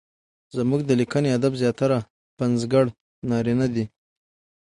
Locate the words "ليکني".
0.99-1.29